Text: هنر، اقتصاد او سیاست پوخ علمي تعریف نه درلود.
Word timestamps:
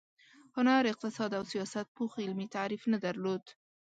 هنر، 0.57 0.83
اقتصاد 0.91 1.31
او 1.37 1.43
سیاست 1.53 1.87
پوخ 1.97 2.11
علمي 2.23 2.47
تعریف 2.55 2.83
نه 2.93 2.97
درلود. 3.05 3.45